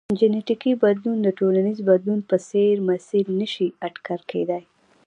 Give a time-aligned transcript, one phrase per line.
[0.19, 4.63] جنیټیکي بدلون د ټولنیز بدلون په څېر مسیر نه شي اټکل کېدای.